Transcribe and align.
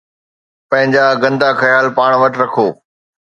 پنهنجا 0.69 1.05
گندا 1.21 1.49
خيال 1.61 1.85
پاڻ 1.97 2.11
وٽ 2.21 2.33
رکو 2.41 2.67